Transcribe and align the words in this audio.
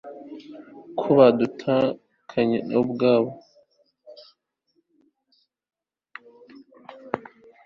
kubatandukanye 0.99 2.57
nabo 2.67 2.79
ubwabo 2.93 3.31